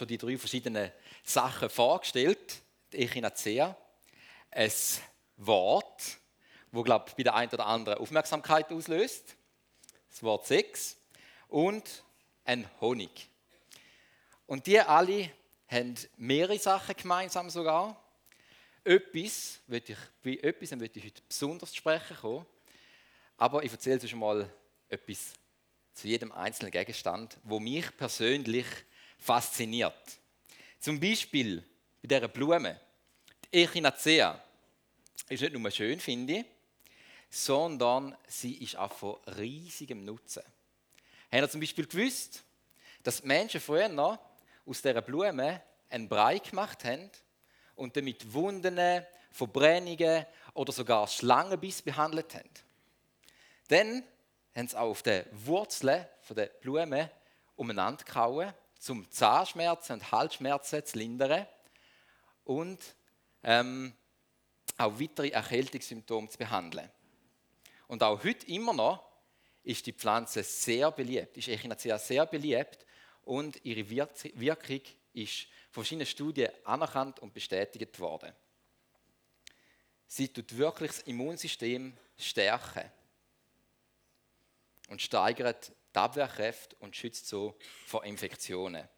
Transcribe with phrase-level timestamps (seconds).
[0.00, 0.90] schon die drei verschiedenen
[1.22, 2.62] Sachen vorgestellt.
[2.92, 3.76] Die Echinacea,
[4.50, 4.72] ein
[5.36, 6.16] Wort,
[6.72, 9.36] wo glaube bei der einen oder anderen Aufmerksamkeit auslöst,
[10.08, 10.96] das Wort Sex
[11.48, 12.02] und
[12.44, 13.28] ein Honig.
[14.46, 15.30] Und die alle
[15.68, 18.02] haben mehrere Sachen gemeinsam sogar.
[18.82, 22.46] Etwas, ich, bei etwas möchte ich heute besonders sprechen kommen,
[23.36, 24.50] aber ich erzähle schon mal
[24.88, 25.34] etwas
[25.92, 28.66] zu jedem einzelnen Gegenstand, wo mich persönlich
[29.20, 30.18] fasziniert.
[30.78, 31.62] Zum Beispiel
[32.02, 32.80] bei dieser Blume,
[33.52, 34.42] die Echinacea,
[35.28, 36.44] ist nicht nur schön, finde ich,
[37.28, 40.42] sondern sie ist auch von riesigem Nutzen.
[41.30, 42.42] Haben ihr zum Beispiel gewusst,
[43.02, 44.18] dass die Menschen früher
[44.66, 47.10] aus dieser Blume einen Brei gemacht haben
[47.76, 52.50] und damit Wunden, Verbrennungen oder sogar Schlangenbiss behandelt haben?
[53.68, 54.02] Dann
[54.56, 57.10] haben sie auch auf den Wurzeln der Blume
[57.56, 58.52] umeinander gehauen,
[58.88, 61.46] um Zahnschmerzen und Halsschmerzen zu lindern
[62.44, 62.78] und
[63.42, 63.92] ähm,
[64.78, 66.90] auch weitere Erkältungssymptome zu behandeln.
[67.86, 69.04] Und auch heute immer noch
[69.62, 72.86] ist die Pflanze sehr beliebt, ist Echinacea sehr beliebt
[73.24, 74.80] und ihre Wirkung
[75.12, 78.32] ist von verschiedenen Studien anerkannt und bestätigt worden.
[80.06, 82.90] Sie tut wirklich das Immunsystem stärken
[84.88, 88.88] und steigert die Abwehrkräfte und schützt so vor Infektionen.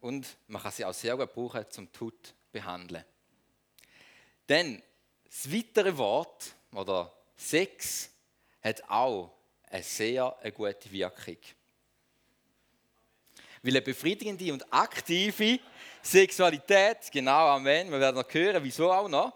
[0.00, 3.04] Und man kann sie auch sehr gut brauchen zum Tut behandeln.
[4.48, 4.82] Denn
[5.24, 8.10] das weitere Wort oder Sex
[8.62, 9.32] hat auch
[9.68, 11.36] eine sehr gute Wirkung.
[13.62, 15.60] Weil eine befriedigende und aktive
[16.02, 19.32] Sexualität, genau, Amen, wir werden noch hören, wieso auch noch,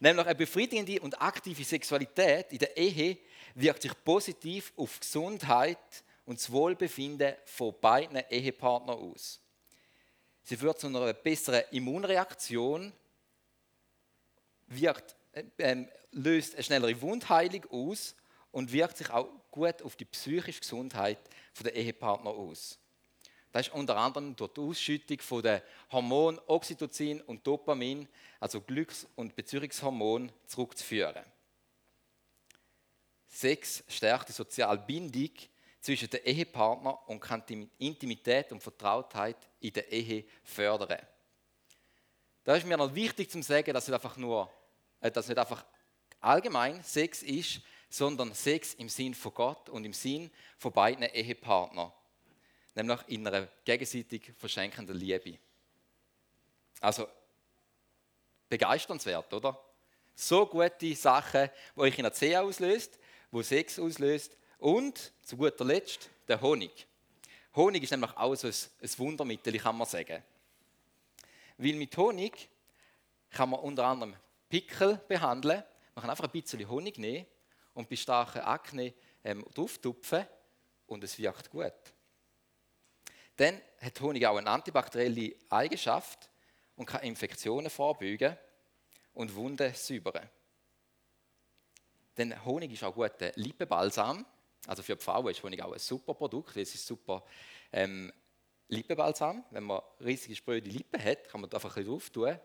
[0.00, 3.18] nämlich eine befriedigende und aktive Sexualität in der Ehe
[3.60, 5.78] wirkt sich positiv auf Gesundheit
[6.24, 9.40] und das Wohlbefinden von beiden Ehepartnern aus.
[10.44, 12.92] Sie führt zu einer besseren Immunreaktion,
[14.68, 18.14] wirkt, äh, löst eine schnellere Wundheilung aus
[18.52, 21.18] und wirkt sich auch gut auf die psychische Gesundheit
[21.60, 22.78] der Ehepartner aus.
[23.50, 25.60] Das ist unter anderem durch die Ausschüttung von den
[25.90, 28.06] Hormonen Oxytocin und Dopamin,
[28.38, 31.24] also Glücks- und Beziehungshormon, zurückzuführen.
[33.28, 35.30] Sex stärkt die soziale Bindung
[35.80, 40.98] zwischen den Ehepartnern und kann die Intimität und Vertrautheit in der Ehe fördern.
[42.44, 44.50] Da ist mir noch wichtig zu sagen, dass es einfach nur,
[45.00, 45.64] äh, dass nicht einfach
[46.20, 51.92] allgemein Sex ist, sondern Sex im Sinn von Gott und im Sinn von beiden Ehepartnern,
[52.74, 55.38] nämlich in einer gegenseitig verschenkenden Liebe.
[56.80, 57.08] Also
[58.48, 59.58] begeisternswert, oder?
[60.14, 62.98] So gute Sachen, die euch in der C auslöst,
[63.30, 66.86] wo Sex auslöst und zu guter Letzt der Honig.
[67.54, 70.22] Honig ist nämlich auch so ein Wundermittel, kann man sagen.
[71.56, 72.48] Weil mit Honig
[73.30, 74.14] kann man unter anderem
[74.48, 75.62] Pickel behandeln.
[75.94, 77.26] Man kann einfach ein bisschen Honig nehmen
[77.74, 78.94] und bei starken Akne
[79.24, 80.26] ähm, drauftupfen
[80.86, 81.72] und es wirkt gut.
[83.36, 86.28] Dann hat Honig auch eine antibakterielle Eigenschaft
[86.76, 88.36] und kann Infektionen vorbeugen
[89.14, 90.28] und Wunden säubern.
[92.18, 94.26] Denn Honig ist auch guter Lippenbalsam.
[94.66, 97.22] Also für die Frauen ist Honig auch ein super Produkt, weil es ist super
[97.72, 98.12] ähm,
[98.68, 99.44] Lippenbalsam.
[99.50, 102.36] Wenn man riesige spröde Lippen hat, kann man da einfach ein drauf tun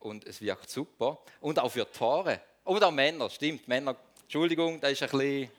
[0.00, 1.22] und es wirkt super.
[1.40, 2.40] Und auch für die Haare.
[2.64, 3.68] Und auch Männer, stimmt.
[3.68, 5.50] Männer, Entschuldigung, da ist ein bisschen.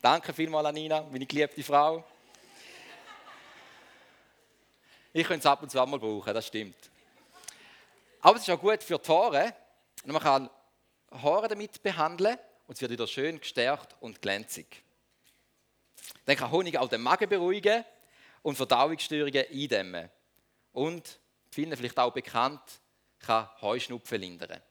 [0.00, 2.04] Danke vielmals, Anina, meine geliebte Frau.
[5.12, 6.76] Ich könnte es ab und zu mal brauchen, das stimmt.
[8.20, 9.52] Aber es ist auch gut für Haare.
[10.04, 10.48] Man kann
[11.10, 12.38] Haare damit behandeln
[12.70, 14.84] und es wird wieder schön gestärkt und glänzig.
[16.24, 17.84] Dann kann Honig auch den Magen beruhigen
[18.42, 20.08] und Verdauungsstörungen eindämmen.
[20.70, 21.18] Und,
[21.50, 22.62] vielen vielleicht auch bekannt,
[23.18, 24.62] kann Heuschnupfen lindern.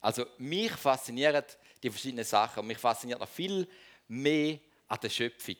[0.00, 1.44] Also mich faszinieren
[1.82, 3.68] die verschiedenen Sachen und mich fasziniert noch viel
[4.08, 5.58] mehr an der Schöpfung.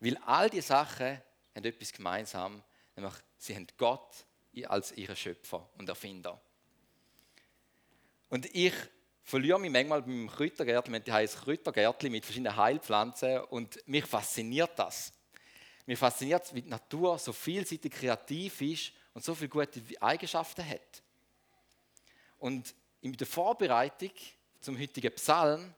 [0.00, 1.20] Weil all diese Sachen
[1.54, 2.62] haben etwas gemeinsam,
[2.96, 4.24] nämlich sie haben Gott
[4.64, 6.40] als ihren Schöpfer und Erfinder.
[8.30, 8.72] Und ich
[9.22, 15.12] verliere mich manchmal beim Kräutergärtchen, die heißt Kräutergärtchen mit verschiedenen Heilpflanzen und mich fasziniert das.
[15.86, 21.02] Mich fasziniert, wie die Natur so vielseitig kreativ ist und so viele gute Eigenschaften hat.
[22.38, 24.12] Und in der Vorbereitung
[24.60, 25.74] zum heutigen Psalm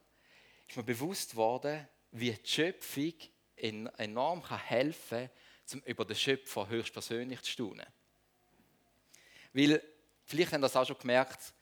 [0.68, 3.14] ist mir bewusst worden, wie die Schöpfung
[3.56, 7.86] enorm helfen kann, um über den Schöpfer höchstpersönlich zu staunen.
[9.52, 9.82] Weil,
[10.24, 11.52] vielleicht haben das auch schon gemerkt,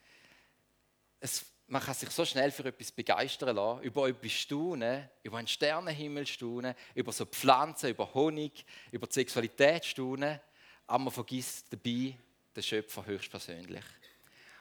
[1.20, 5.48] es man kann sich so schnell für etwas begeistern lassen, über etwas staunen, über einen
[5.48, 10.38] Sternenhimmel staunen, über so Pflanzen, über Honig, über die Sexualität staunen,
[10.86, 12.14] aber man vergisst dabei
[12.54, 13.84] den Schöpfer höchstpersönlich.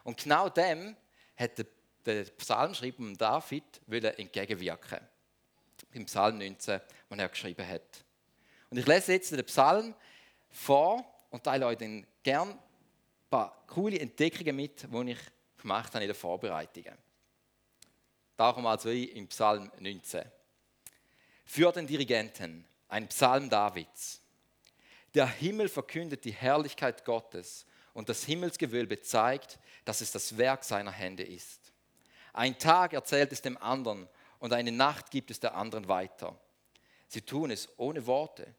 [0.06, 0.96] Und genau dem
[1.36, 1.66] hat
[2.06, 5.02] der, Psalmschreiber David entgegenwirken
[5.92, 6.80] im Psalm 19,
[7.10, 8.06] den er geschrieben hat.
[8.70, 9.94] Und ich lese jetzt den Psalm
[10.50, 12.60] vor und teile euch dann gerne ein
[13.30, 15.20] paar coole Entdeckungen mit, die ich
[15.62, 16.98] gemacht habe in den Vorbereitungen.
[18.36, 20.24] Darum also im Psalm 19.
[21.46, 24.22] Für den Dirigenten, ein Psalm Davids.
[25.14, 30.92] Der Himmel verkündet die Herrlichkeit Gottes und das Himmelsgewölbe zeigt, dass es das Werk seiner
[30.92, 31.72] Hände ist.
[32.34, 34.08] Ein Tag erzählt es dem anderen
[34.40, 36.40] und eine Nacht gibt es der anderen weiter.
[37.08, 38.56] Sie tun es ohne Worte.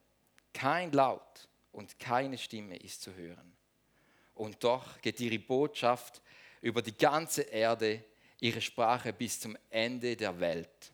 [0.52, 3.56] Kein Laut und keine Stimme ist zu hören.
[4.34, 6.20] Und doch geht ihre Botschaft
[6.62, 8.02] über die ganze Erde
[8.40, 10.92] ihre Sprache bis zum Ende der Welt.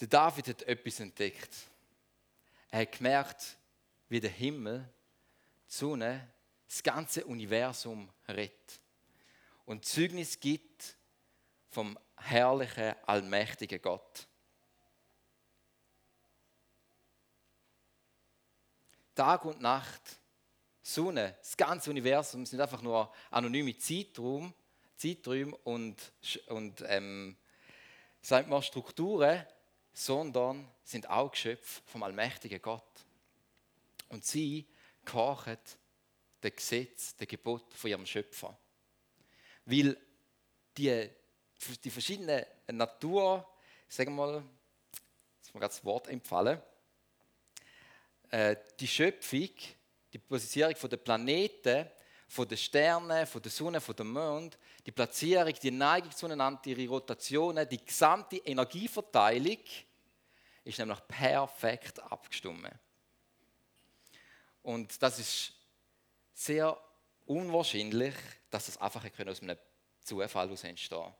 [0.00, 1.54] Der David hat etwas entdeckt.
[2.70, 3.56] Er hat gemerkt,
[4.08, 4.88] wie der Himmel,
[5.68, 6.28] die Sonne,
[6.66, 8.80] das ganze Universum rettet
[9.64, 10.96] und Zeugnis gibt
[11.70, 14.26] vom herrlichen, allmächtigen Gott.
[19.14, 20.18] Tag und Nacht
[20.88, 24.54] Sonne, das ganze Universum sind einfach nur anonyme Zeitraum,
[24.96, 25.96] Zeiträume und,
[26.46, 27.36] und ähm,
[28.22, 29.44] sagt man Strukturen,
[29.92, 33.04] sondern sind auch Geschöpfe vom allmächtigen Gott.
[34.08, 34.66] Und sie
[35.04, 35.58] gehorchen
[36.42, 38.58] dem Gesetz, dem Gebot von ihrem Schöpfer.
[39.66, 39.94] Weil
[40.78, 41.06] die,
[41.84, 43.46] die verschiedenen Natur,
[43.88, 44.42] sagen wir mal,
[45.36, 46.62] jetzt mir gerade das Wort empfallen,
[48.30, 49.50] äh, die Schöpfung
[50.12, 51.86] die Positionierung der Planeten,
[52.28, 56.86] von den Sternen, von der Sonne, von dem Mond, die Platzierung, die Neigung zueinander, ihre
[56.86, 59.58] Rotationen, die gesamte Energieverteilung
[60.62, 62.70] ist nämlich perfekt abgestimmt.
[64.62, 65.54] Und das ist
[66.34, 66.78] sehr
[67.24, 68.14] unwahrscheinlich,
[68.50, 69.56] dass das einfach aus einem
[70.02, 71.14] Zufall entstehen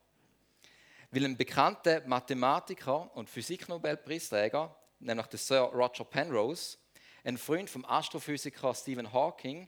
[1.09, 6.77] Weil ein bekannter Mathematiker und Physiknobelpreisträger, nämlich der Sir Roger Penrose,
[7.23, 9.67] ein Freund vom Astrophysiker Stephen Hawking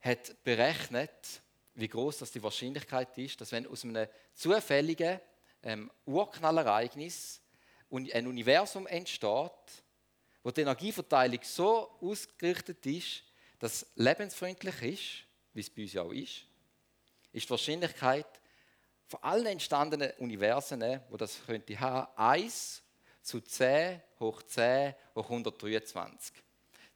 [0.00, 1.42] hat berechnet,
[1.74, 5.20] wie groß das die Wahrscheinlichkeit ist, dass wenn aus einem zufälligen
[5.62, 7.40] ähm, Urknallereignis
[7.90, 9.50] ein Universum entsteht,
[10.42, 13.22] wo die Energieverteilung so ausgerichtet ist,
[13.58, 16.46] dass lebensfreundlich ist, wie es bei uns ja auch ist,
[17.32, 18.26] ist die Wahrscheinlichkeit
[19.06, 22.82] von allen entstandenen Universen, wo das könnte haben, 1
[23.22, 26.34] zu 10 hoch 10 hoch 123.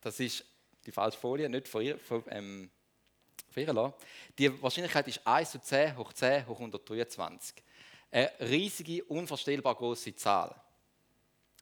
[0.00, 0.44] Das ist
[0.87, 2.70] die falsche Folie, nicht von ihr, von, ähm,
[3.50, 3.94] von ihr.
[4.38, 7.56] Die Wahrscheinlichkeit ist 1 zu 10 hoch 10 hoch 123.
[8.11, 10.55] Eine riesige, unvorstellbar große Zahl.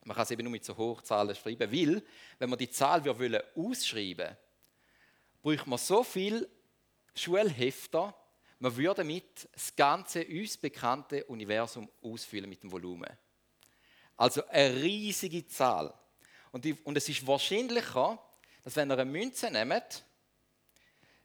[0.05, 2.03] Man kann es eben nur mit so Hochzahlen schreiben, weil,
[2.37, 4.37] wenn man die Zahl wollen ausschreiben
[5.45, 6.49] bräuchte man so viel
[7.13, 8.15] Schulhefter,
[8.57, 13.15] man würde damit das ganze uns bekannte Universum ausfüllen mit dem Volumen.
[14.17, 15.93] Also eine riesige Zahl.
[16.51, 18.17] Und, die, und es ist wahrscheinlicher,
[18.63, 20.03] dass wenn ihr eine Münze nehmt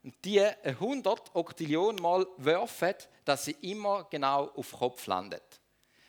[0.03, 5.43] und die 100 Oktillion Mal werfen, dass sie immer genau auf Kopf landet.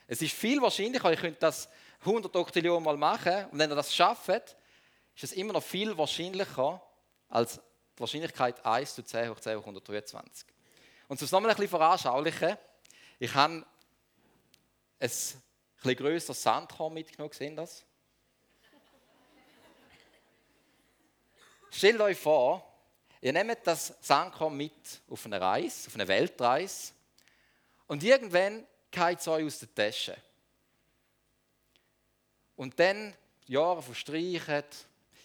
[0.07, 1.69] Es ist viel wahrscheinlicher, ihr könnt das
[2.01, 4.57] 100 Oktillion Mal machen und wenn ihr das schafft,
[5.15, 6.83] ist es immer noch viel wahrscheinlicher
[7.29, 7.61] als
[7.97, 10.47] die Wahrscheinlichkeit 1 zu 10 hoch 10 hoch 123.
[11.09, 12.57] Und um es nochmal ein bisschen veranschaulichen,
[13.19, 13.65] ich habe
[14.99, 15.11] ein
[15.83, 17.85] bisschen grösser Sandkorn mitgenommen, sehen das?
[21.71, 22.67] Stellt euch vor,
[23.21, 26.93] ihr nehmt das Sandkorn mit auf eine Reise, auf eine Weltreise
[27.87, 30.17] und irgendwann geht es euch aus der Tasche.
[32.57, 33.15] Und dann
[33.47, 34.65] Jahre verstreichen,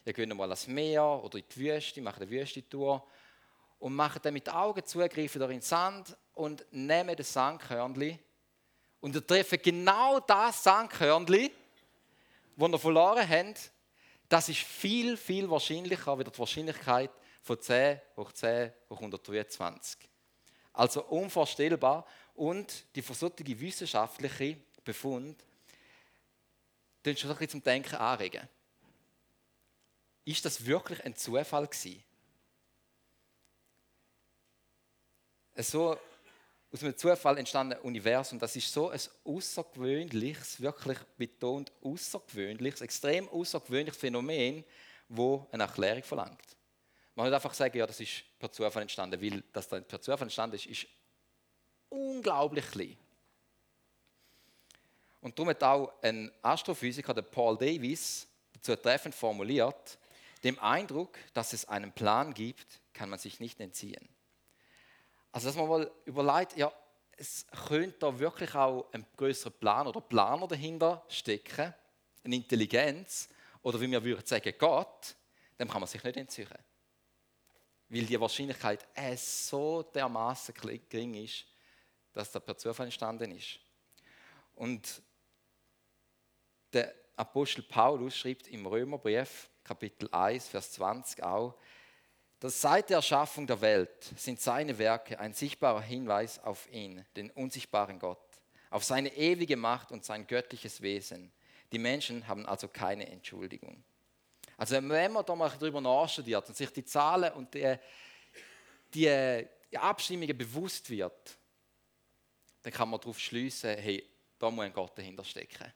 [0.06, 3.06] ihr geht mal ans Meer oder in die Wüste, macht eine Wüstetour
[3.80, 8.20] und macht dann mit Augen zugreifen in den Sand und nehmt das Sandkörnchen
[9.08, 11.50] und ihr trefft genau das Sandkörnchen,
[12.58, 13.72] das ihr verloren habt.
[14.28, 17.12] Das ist viel, viel wahrscheinlicher als die Wahrscheinlichkeit
[17.42, 19.98] von 10 hoch 10 hoch 123.
[20.74, 22.06] Also unvorstellbar.
[22.36, 25.42] Und die versuchte wissenschaftliche Befund
[27.06, 28.46] den schon ein bisschen zum Denken anregen.
[30.26, 32.04] Ist das wirklich ein Zufall gewesen?
[35.56, 35.98] So
[36.72, 44.00] aus einem Zufall entstandene Universum, das ist so ein außergewöhnliches, wirklich betont außergewöhnliches, extrem außergewöhnliches
[44.00, 44.64] Phänomen,
[45.08, 46.58] wo eine Erklärung verlangt.
[47.16, 50.24] Man kann einfach sagen, ja, das ist per Zufall entstanden, weil das dann per Zufall
[50.24, 50.88] entstanden ist, ist
[51.90, 52.98] unglaublich klein.
[55.22, 59.98] Und darum hat auch ein Astrophysiker, der Paul Davies, dazu treffend formuliert,
[60.44, 64.08] dem Eindruck, dass es einen Plan gibt, kann man sich nicht entziehen.
[65.32, 66.72] Also, dass man mal überlegt, ja,
[67.18, 71.74] es könnte da wirklich auch ein größerer Plan oder Planer dahinter stecken,
[72.24, 73.30] eine Intelligenz
[73.62, 75.16] oder wie wir würden sagen, Gott,
[75.60, 76.48] dem kann man sich nicht entziehen.
[77.90, 81.46] Weil die Wahrscheinlichkeit äh, so dermaßen gering ist,
[82.14, 83.60] dass das per Zufall entstanden ist.
[84.56, 85.02] Und
[86.74, 91.56] der Apostel Paulus schreibt im Römerbrief, Kapitel 1, Vers 20 auch,
[92.40, 97.32] dass seit der Erschaffung der Welt sind seine Werke ein sichtbarer Hinweis auf ihn, den
[97.32, 98.20] unsichtbaren Gott,
[98.70, 101.32] auf seine ewige Macht und sein göttliches Wesen.
[101.72, 103.84] Die Menschen haben also keine Entschuldigung.
[104.56, 107.76] Also wenn man da mal darüber nachstudiert und sich die Zahlen und die,
[108.94, 111.38] die, Abstimmungen bewusst wird,
[112.62, 114.08] dann kann man darauf schließen, hey,
[114.40, 115.72] da muss ein Gott dahinter stecken.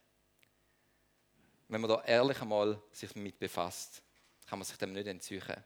[1.68, 4.02] Wenn man da ehrlich einmal sich damit befasst,
[4.48, 5.64] kann man sich dem nicht entziehen.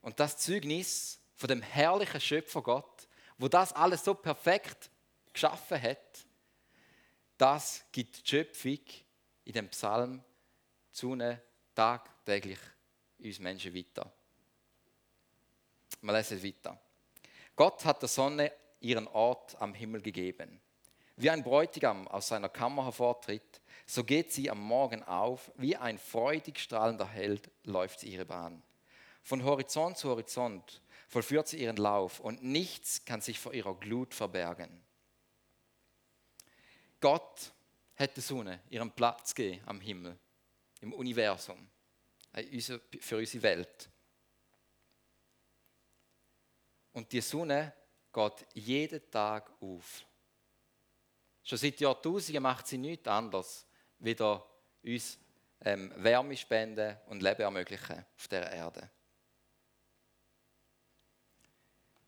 [0.00, 4.90] Und das Zeugnis von dem herrlichen Schöpfer Gott, wo das alles so perfekt
[5.32, 6.26] geschaffen hat,
[7.36, 8.80] das gibt die Schöpfung
[9.44, 10.22] in dem Psalm
[10.90, 11.16] zu
[11.74, 12.58] tagtäglich
[13.18, 14.12] uns Menschen weiter.
[16.00, 16.80] Wir lesen weiter.
[17.54, 20.60] Gott hat der Sonne ihren Ort am Himmel gegeben.
[21.16, 25.98] Wie ein Bräutigam aus seiner Kammer hervortritt, so geht sie am Morgen auf, wie ein
[25.98, 28.62] freudig strahlender Held läuft sie ihre Bahn.
[29.22, 34.14] Von Horizont zu Horizont vollführt sie ihren Lauf und nichts kann sich vor ihrer Glut
[34.14, 34.82] verbergen.
[37.00, 37.52] Gott
[37.96, 40.18] hat der Sonne ihren Platz gegeben am Himmel,
[40.80, 41.68] im Universum,
[43.00, 43.90] für unsere Welt.
[46.92, 47.72] Und die Sonne
[48.12, 50.04] geht jeden Tag auf.
[51.42, 53.66] Schon seit Jahrtausenden macht sie nichts anderes,
[53.98, 54.44] wieder
[54.82, 55.18] uns
[55.60, 58.90] ähm, Wärme spenden und Leben ermöglichen auf der Erde.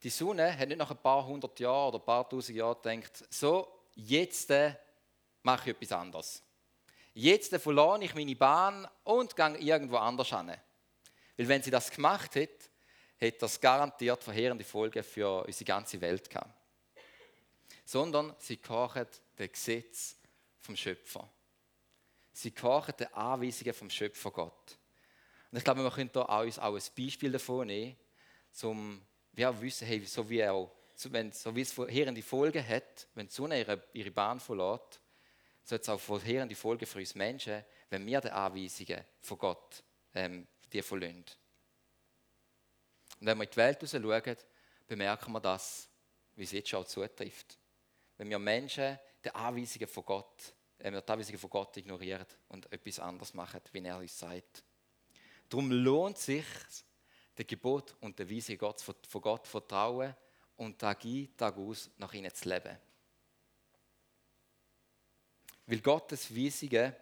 [0.02, 3.24] Die Sonne hat nicht nach ein paar hundert Jahren oder ein paar tausend Jahren gedacht,
[3.28, 4.74] so, jetzt äh,
[5.42, 6.42] mache ich etwas anderes.
[7.12, 10.56] Jetzt äh, ich meine Bahn und gehe irgendwo anders hin.
[11.36, 12.68] Weil wenn sie das gemacht hätte,
[13.18, 16.54] hätte das garantiert verheerende Folgen für unsere ganze Welt gehabt.
[17.84, 19.06] Sondern sie gehorchen
[19.38, 20.16] dem Gesetz
[20.60, 21.28] vom Schöpfer.
[22.32, 24.78] Sie gehorchen den Anweisungen vom Schöpfer Gott.
[25.50, 27.96] Und ich glaube, wir können da auch, auch ein Beispiel davon nehmen,
[28.62, 29.02] um
[29.40, 30.70] wir wissen, hey, so wie, auch,
[31.04, 35.00] wenn, so wie es verheerende Folgen hat, wenn die Sonne ihre, ihre Bahn verlässt,
[35.64, 39.82] so hat es auch verheerende Folgen für uns Menschen, wenn wir die Anweisungen von Gott
[40.14, 41.24] ähm, die verlassen.
[43.18, 44.36] Und wenn wir in die Welt schauen,
[44.86, 45.88] bemerken wir das,
[46.36, 47.58] wie es jetzt schon zutrifft.
[48.18, 52.98] Wenn wir Menschen die Anweisungen von Gott, äh, die Anweisungen von Gott ignorieren und etwas
[52.98, 54.64] anderes machen, wie er uns sagt.
[55.48, 56.46] Darum lohnt es sich,
[57.40, 60.14] den Gebot und der Weise Gott, von Gott vertrauen
[60.56, 62.76] und Tag ein, Tag aus nach ihnen zu leben.
[65.66, 66.94] Weil Gottes Weisungen,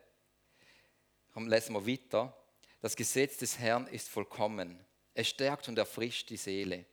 [1.35, 2.37] lesen wir weiter,
[2.81, 4.79] das Gesetz des Herrn ist vollkommen.
[5.13, 6.85] Es stärkt und erfrischt die Seele.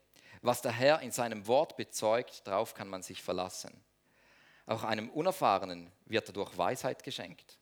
[0.42, 3.80] Was der Herr in seinem Wort bezeugt, darauf kann man sich verlassen.
[4.66, 7.60] Auch einem Unerfahrenen wird dadurch Weisheit geschenkt.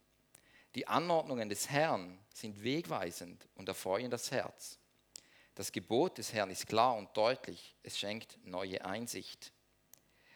[0.75, 4.79] Die Anordnungen des Herrn sind wegweisend und erfreuen das Herz.
[5.55, 9.51] Das Gebot des Herrn ist klar und deutlich, es schenkt neue Einsicht.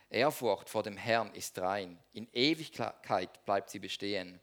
[0.10, 4.40] Ehrfurcht vor dem Herrn ist rein, in Ewigkeit bleibt sie bestehen.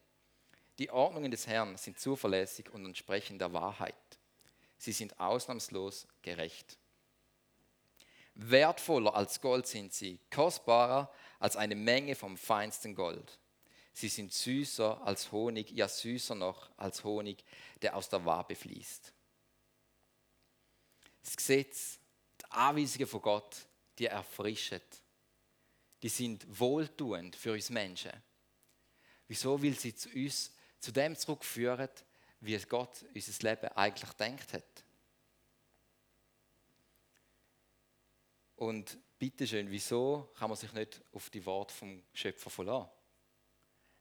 [0.78, 3.94] Die Ordnungen des Herrn sind zuverlässig und entsprechen der Wahrheit.
[4.76, 6.76] Sie sind ausnahmslos gerecht.
[8.34, 13.38] Wertvoller als Gold sind sie, kostbarer als eine Menge vom feinsten Gold.
[13.92, 17.44] Sie sind süßer als Honig, ja süßer noch als Honig,
[17.80, 19.14] der aus der Wabe fließt
[21.24, 21.98] das Gesetz,
[22.40, 23.66] die Anweisungen von Gott,
[23.98, 24.80] die erfrischen.
[26.02, 28.12] Die sind wohltuend für uns Menschen.
[29.26, 29.60] Wieso?
[29.62, 31.88] Weil sie zu uns, zu dem zurückführen,
[32.40, 34.84] wie es Gott unser Leben eigentlich denkt hat.
[38.56, 42.90] Und bitteschön, wieso kann man sich nicht auf die Worte vom Schöpfer verlassen?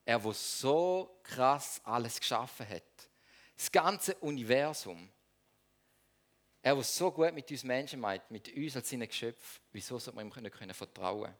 [0.05, 3.09] Er, der so krass alles geschaffen hat,
[3.55, 5.09] das ganze Universum,
[6.63, 10.15] er, der so gut mit uns Menschen meint, mit uns als seinen Geschöpf, wieso sollte
[10.15, 11.35] man ihm nicht können vertrauen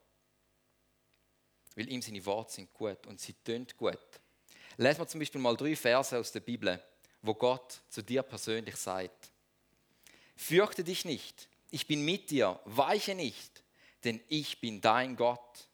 [1.76, 3.98] Weil ihm seine Worte sind gut und sie tönt gut.
[4.76, 6.84] Lesen wir zum Beispiel mal drei Verse aus der Bibel,
[7.22, 9.32] wo Gott zu dir persönlich sagt.
[10.36, 13.64] Fürchte dich nicht, ich bin mit dir, weiche nicht,
[14.04, 15.70] denn ich bin dein Gott.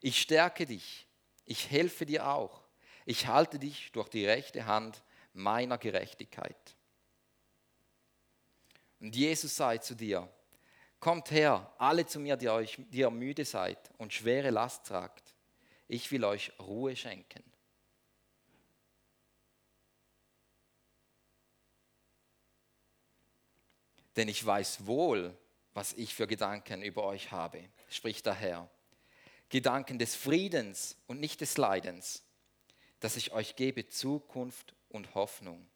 [0.00, 1.06] Ich stärke dich,
[1.44, 2.64] ich helfe dir auch,
[3.06, 5.00] ich halte dich durch die rechte Hand
[5.32, 6.73] meiner Gerechtigkeit.
[9.04, 10.26] Und Jesus sei zu dir,
[10.98, 15.34] kommt her, alle zu mir, die, euch, die ihr müde seid und schwere Last tragt.
[15.88, 17.44] Ich will euch Ruhe schenken.
[24.16, 25.36] Denn ich weiß wohl,
[25.74, 28.70] was ich für Gedanken über euch habe, spricht der Herr.
[29.50, 32.24] Gedanken des Friedens und nicht des Leidens,
[33.00, 35.68] dass ich euch gebe Zukunft und Hoffnung.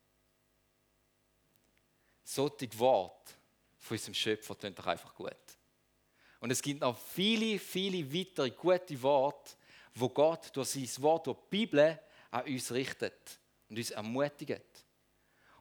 [2.31, 3.35] So die Wort
[3.79, 5.33] von unserem Schöpfer klingt doch einfach gut.
[6.41, 9.53] Und es gibt noch viele, viele weitere gute Worte,
[9.95, 11.99] wo Gott durch sein Wort, durch die Bibel
[12.31, 14.85] an uns richtet und uns ermutigt.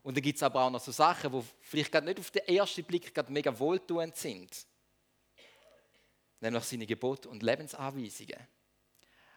[0.04, 2.46] Und dann gibt es aber auch noch so Sachen, die vielleicht gerade nicht auf den
[2.46, 4.68] ersten Blick gerade mega wohltuend sind.
[6.42, 8.46] Nämlich seine Gebote und Lebensanweisungen.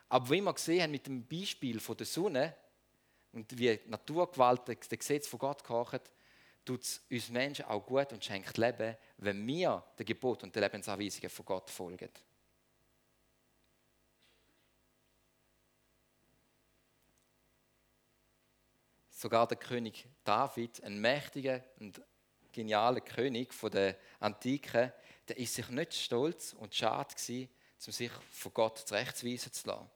[0.09, 2.57] Aber wie wir gesehen haben mit dem Beispiel von der Sonne
[3.31, 6.11] und wie Naturgewalt das Gesetz von Gott kocht,
[6.71, 10.63] tut es uns Menschen auch gut und schenkt Leben, wenn wir den Gebot und den
[10.63, 12.11] Lebensanweisungen von Gott folgen.
[19.11, 22.01] sogar der König David, ein mächtiger und
[22.53, 24.95] genialer König von der Antike,
[25.29, 27.51] der ist sich nicht stolz und schade gewesen,
[27.87, 29.91] um sich von Gott zurechtzuweisen zu lassen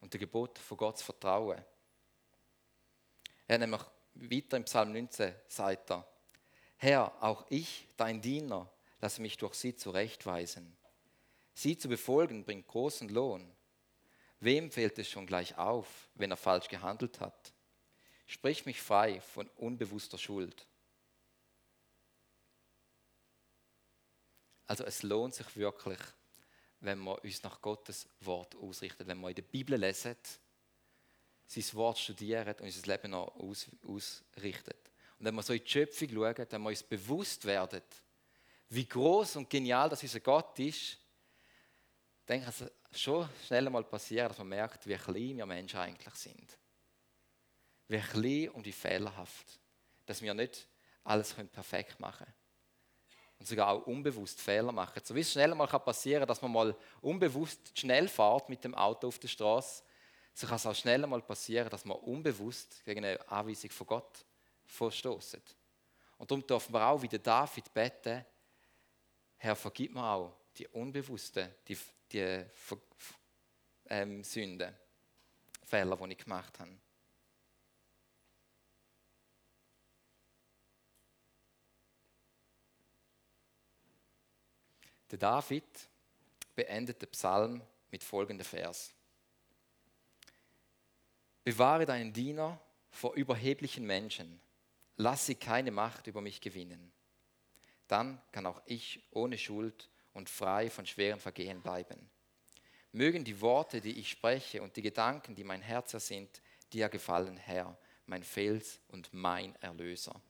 [0.00, 1.62] und dem Gebot von Gott zu vertrauen.
[3.46, 3.82] Er nämlich
[4.20, 6.06] weiter im Psalm 19 sagt er,
[6.76, 10.76] Herr, auch ich, dein Diener, lasse mich durch sie zurechtweisen.
[11.54, 13.50] Sie zu befolgen bringt großen Lohn.
[14.40, 17.52] Wem fällt es schon gleich auf, wenn er falsch gehandelt hat?
[18.26, 20.66] Sprich mich frei von unbewusster Schuld.
[24.66, 25.98] Also es lohnt sich wirklich,
[26.80, 30.16] wenn wir uns nach Gottes Wort ausrichten, wenn wir in der Bibel lesen,
[31.50, 34.74] sein Wort studieren und unser Leben noch aus, ausrichten.
[35.18, 37.82] Und wenn wir so in die Schöpfung schauen, wenn wir uns bewusst werden,
[38.68, 40.98] wie groß und genial das unser Gott ist,
[42.26, 42.54] dann kann
[42.90, 46.56] es schon schnell mal passieren, dass man merkt, wie klein wir Menschen eigentlich sind
[47.90, 49.60] wie klein und wie fehlerhaft,
[50.06, 50.68] dass wir nicht
[51.04, 52.34] alles perfekt machen können.
[53.38, 55.00] Und sogar auch unbewusst Fehler machen.
[55.02, 58.74] So wie es schnell mal passieren kann, dass man mal unbewusst schnell fährt mit dem
[58.74, 59.82] Auto auf der Straße,
[60.34, 64.24] so kann es auch schnell mal passieren, dass man unbewusst gegen eine Anweisung von Gott
[64.64, 65.42] verstoßen.
[66.18, 68.24] Und darum dürfen wir auch wie der David beten,
[69.36, 71.78] Herr, vergib mir auch die unbewussten, die,
[72.12, 72.44] die
[73.86, 74.76] ähm, Sünden,
[75.64, 76.76] Fehler, die ich gemacht habe.
[85.10, 85.88] Der David
[86.54, 88.94] beendet den Psalm mit folgendem Vers.
[91.50, 92.60] Bewahre deinen Diener
[92.90, 94.40] vor überheblichen Menschen.
[94.96, 96.92] Lass sie keine Macht über mich gewinnen.
[97.88, 102.08] Dann kann auch ich ohne Schuld und frei von schweren Vergehen bleiben.
[102.92, 106.40] Mögen die Worte, die ich spreche und die Gedanken, die mein Herz sind,
[106.72, 110.20] dir gefallen, Herr, mein Fels und mein Erlöser.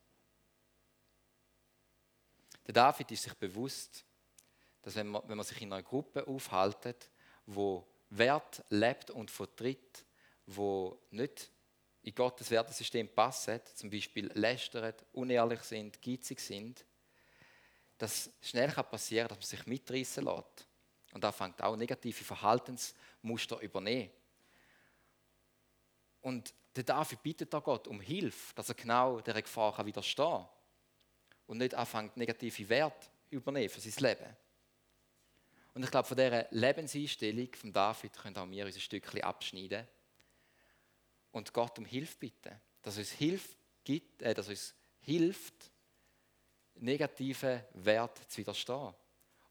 [2.67, 4.07] Der David ist sich bewusst,
[4.81, 7.11] dass wenn man, wenn man sich in einer Gruppe aufhaltet,
[7.45, 10.07] wo Wert lebt und vertritt,
[10.57, 11.51] wo nicht
[12.03, 16.85] in Gottes Wertesystem passen, zum Beispiel lästern, unehrlich sind, geizig sind,
[17.99, 20.67] dass schnell kann passieren dass man sich mitreißen lässt.
[21.13, 24.11] Und da fängt auch negative Verhaltensmuster übernehmen.
[26.23, 30.49] Und der David bittet da Gott um Hilfe, dass er genau dieser Gefahr widerstehen kann
[31.47, 34.37] und nicht anfängt, negative Werte übernehmen für sein Leben.
[35.75, 39.87] Und ich glaube, von dieser Lebenseinstellung von David können auch wir unser Stückchen abschneiden
[41.33, 45.71] und Gott um Hilfe bitten, dass uns Hilfe gibt, äh, dass uns hilft,
[46.77, 48.95] negativen Wert zu widerstehen.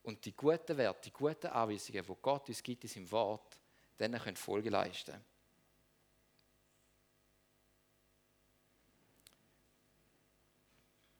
[0.04, 3.60] Und die guten Werte, die guten Anweisungen, die Gott uns gibt in seinem Wort,
[4.00, 5.24] denen können Folge leisten.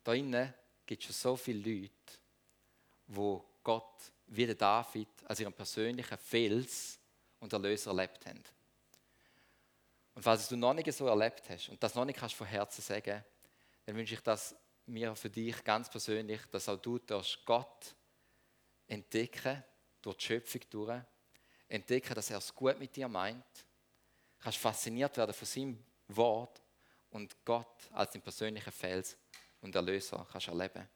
[0.04, 0.54] Da innen
[0.86, 1.92] gibt es schon so viele Leute,
[3.08, 6.98] die Gott wie der David als ihren persönlichen Fels
[7.40, 8.44] und Erlöser erlebt haben.
[10.16, 12.82] Und falls du noch nicht so erlebt hast und das noch nicht kannst von Herzen
[12.82, 13.24] sagen,
[13.86, 17.96] dann wünsche ich das mir für dich ganz persönlich, dass auch du darfst Gott
[18.88, 19.64] entdecken,
[20.02, 21.02] durch die Schöpfung durch,
[21.68, 23.46] entdecken, dass er es gut mit dir meint,
[24.40, 26.62] kannst fasziniert werden von seinem Wort
[27.12, 29.18] und Gott als den persönlichen Fels
[29.62, 30.88] und Erlöser kannst erleben.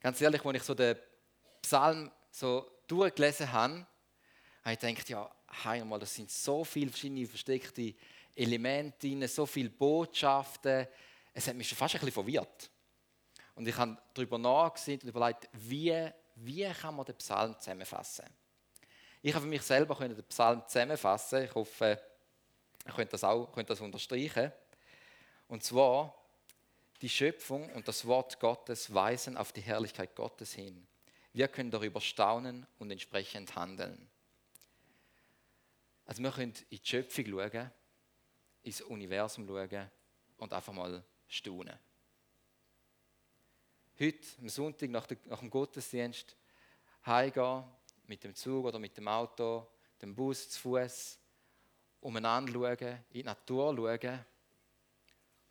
[0.00, 0.96] Ganz ehrlich, als ich so den
[1.60, 3.86] Psalm so durchgelesen habe,
[4.64, 5.30] habe ich gedacht, ja,
[5.64, 7.94] einmal, das sind so viele verschiedene versteckte
[8.34, 10.86] Elemente drin, so viele Botschaften.
[11.32, 12.70] Es hat mich schon fast ein bisschen verwirrt.
[13.54, 18.26] Und ich habe darüber nachgesehen und überlegt, wie, wie kann man den Psalm zusammenfassen?
[19.20, 21.44] Ich habe für mich selber den Psalm zusammenfassen.
[21.44, 22.00] Ich hoffe,
[22.86, 24.52] ihr könnt das auch könnt das unterstreichen.
[25.48, 26.14] Und zwar,
[27.02, 30.86] die Schöpfung und das Wort Gottes weisen auf die Herrlichkeit Gottes hin.
[31.32, 34.08] Wir können darüber staunen und entsprechend handeln.
[36.04, 37.70] Also wir können in die Schöpfung schauen,
[38.62, 39.90] ins Universum schauen
[40.38, 41.78] und einfach mal staunen.
[44.00, 46.36] Heute, am Sonntag nach, dem Gottesdienst,
[47.04, 47.64] heimgehen,
[48.06, 49.66] mit dem Zug oder mit dem Auto,
[50.00, 51.18] dem Bus, zu Fuß,
[52.00, 54.24] umeinander schauen, in die Natur schauen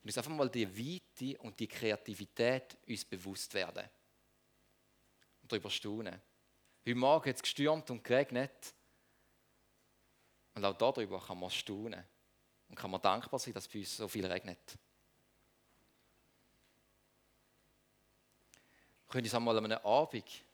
[0.02, 3.88] und uns einfach mal die Weite und die Kreativität uns bewusst werden.
[5.48, 6.20] Und darüber staunen.
[6.84, 8.74] Heute Morgen hat es gestürmt und geregnet.
[10.54, 12.04] Und auch darüber kann man staunen.
[12.68, 14.58] Und kann man dankbar sein, dass bei uns so viel regnet.
[19.08, 20.44] Können uns einmal an einem Abend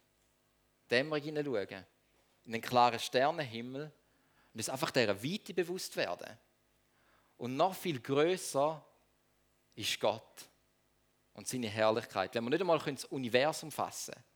[0.89, 1.85] Dämmerung hineinschauen,
[2.45, 3.91] in den klaren Sternenhimmel
[4.53, 6.39] und uns einfach dieser Weite bewusst werden.
[7.37, 8.81] Und noch viel größer
[9.75, 10.49] ist Gott
[11.33, 12.33] und seine Herrlichkeit.
[12.37, 14.34] Wenn wir nicht einmal das Universum fassen können,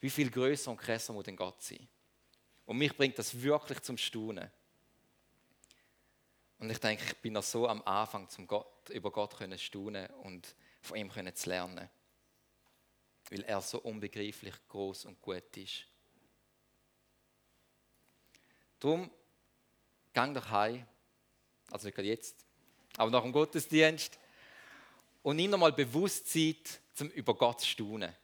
[0.00, 1.88] wie viel größer und krasser muss denn Gott sein?
[2.64, 4.50] Und mich bringt das wirklich zum Staunen.
[6.58, 10.06] Und ich denke, ich bin noch so am Anfang, zum Gott, über Gott zu staunen
[10.22, 11.88] und von ihm zu lernen.
[13.30, 15.86] Weil er so unbegreiflich groß und gut ist.
[18.78, 19.10] Darum,
[20.12, 20.86] gang doch heim,
[21.70, 22.36] also nicht jetzt,
[22.96, 24.18] aber nach dem Gottesdienst,
[25.22, 26.54] und nimm nochmal Bewusstsein,
[26.94, 28.14] zum über Gott zu staunen.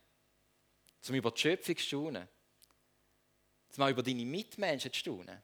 [1.03, 2.29] Zum über die Schöpfung zu staunen.
[3.69, 5.43] Zum auch über deine Mitmenschen zu staunen.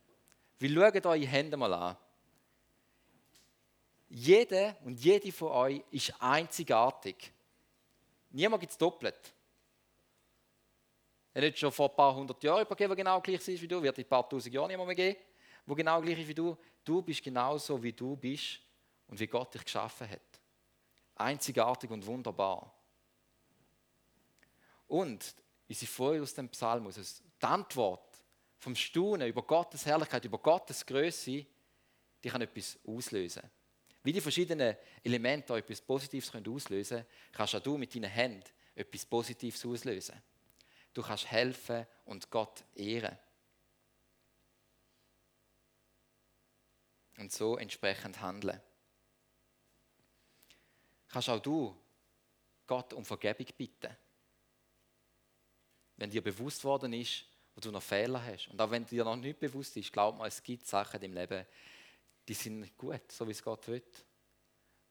[0.61, 1.97] Weil schaut eure Hände mal an.
[4.09, 7.33] Jeder und jede von euch ist einzigartig.
[8.31, 9.35] Niemand gibt es doppelt.
[11.35, 13.83] Er hat schon vor ein paar hundert Jahren jemanden der genau gleich ist wie du,
[13.83, 15.21] wird in ein paar tausend Jahren niemand mehr geben,
[15.67, 16.57] der genau gleich ist wie du.
[16.85, 18.61] Du bist genauso, wie du bist
[19.09, 20.41] und wie Gott dich geschaffen hat.
[21.17, 22.75] Einzigartig und wunderbar.
[24.87, 25.35] Und
[25.69, 28.23] unsere Freude aus dem Psalm, also die Antwort
[28.59, 31.47] vom Staunen über Gottes Herrlichkeit, über Gottes Größe,
[32.25, 33.43] die kann etwas auslösen.
[34.03, 39.05] Wie die verschiedenen Elemente etwas Positives auslösen können, kannst auch du mit deinen Händen etwas
[39.05, 40.21] Positives auslösen.
[40.95, 43.17] Du kannst helfen und Gott ehren.
[47.19, 48.61] Und so entsprechend handeln.
[51.09, 51.77] Kannst auch du
[52.67, 53.97] Gott um Vergebung bitten.
[55.99, 58.49] Wenn dir bewusst worden ist, wo du noch Fehler hast.
[58.49, 61.45] Und auch wenn dir noch nicht bewusst ist, glaub mir, es gibt Sachen im Leben,
[62.27, 63.83] die sind gut, so wie es Gott will.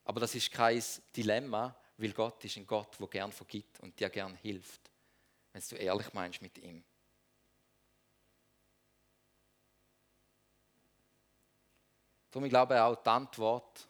[0.03, 0.83] Aber das ist kein
[1.15, 4.91] Dilemma, weil Gott ist ein Gott, der gern vergibt und dir gern hilft,
[5.53, 6.83] wenn du ehrlich meinst mit ihm.
[12.31, 13.87] Darum ich glaube auch die Antwort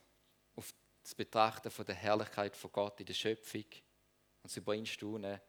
[0.56, 4.86] auf das Betrachten von der Herrlichkeit von Gott in der Schöpfung und das über ihn
[4.86, 5.42] staunen,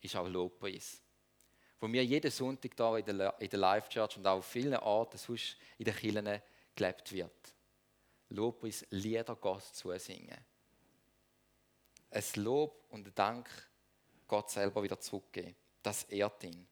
[0.00, 1.02] ist auch Lobpreis.
[1.80, 5.56] Wo wir jeden Sonntag hier in der Live Church und auch auf vielen Orten sonst
[5.78, 6.40] in den Kirchen
[6.74, 7.54] gelebt wird.
[8.28, 10.36] Lobpreis, Lieder Gott zu singen.
[12.10, 13.48] Ein Lob und ein Dank
[14.28, 15.56] Gott selber wieder zurückgeben.
[15.82, 16.66] Das ehrt ihn.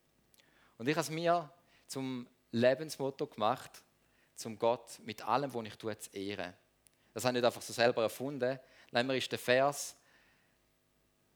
[0.76, 1.50] Und ich habe es mir
[1.86, 3.82] zum Lebensmotto gemacht,
[4.36, 6.54] zum Gott mit allem, was ich tue, zu ehren.
[7.12, 8.58] Das habe ich nicht einfach so selber erfunden.
[8.92, 9.96] Mir ist der Vers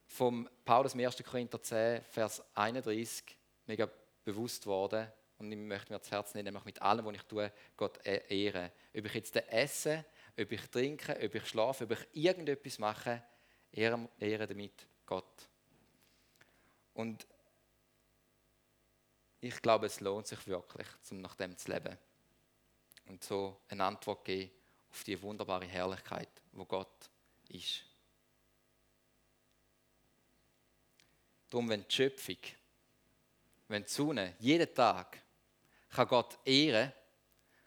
[0.06, 1.16] vom Paulus 1.
[1.24, 3.24] Korinther 10, Vers 31
[3.72, 3.88] mega
[4.22, 7.50] bewusst worden und ich möchte mir das Herz nehmen, nämlich mit allem, was ich tue,
[7.74, 8.70] Gott e- ehren.
[8.94, 10.04] Ob ich jetzt esse,
[10.38, 13.22] ob ich trinke, ob ich schlafe, ob ich irgendetwas mache,
[13.72, 15.48] ehre, ehre damit Gott.
[16.92, 17.26] Und
[19.40, 21.96] ich glaube, es lohnt sich wirklich, um nach dem zu leben.
[23.06, 24.52] Und so eine Antwort geben
[24.90, 27.10] auf die wunderbare Herrlichkeit, wo Gott
[27.48, 27.84] ist.
[31.48, 32.36] Darum, wenn die Schöpfung,
[33.72, 35.18] wenn die Sonne jeden Tag
[35.90, 36.92] kann Gott ehren,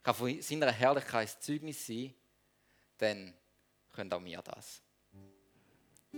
[0.04, 2.14] kann von seiner Herrlichkeit Zeugnis sein,
[2.98, 3.34] dann
[3.92, 4.82] können auch wir das.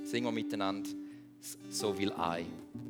[0.03, 0.89] Singen wir miteinander,
[1.69, 2.86] so will ein.